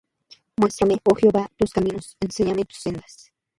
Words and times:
Muéstrame, 0.57 0.97
oh 1.03 1.13
Jehová, 1.13 1.51
tus 1.57 1.73
caminos; 1.73 2.17
Enséñame 2.21 2.65
tus 2.65 2.79
sendas. 2.79 3.31